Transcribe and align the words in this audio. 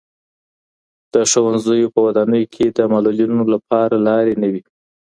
د 1.13 1.15
ښوونځیو 1.31 1.93
په 1.93 1.99
ودانیو 2.05 2.51
کي 2.53 2.65
د 2.67 2.79
معلولینو 2.91 3.41
لپاره 3.53 3.95
لارې 4.07 4.33
نه 4.41 4.47
وي. 4.53 4.63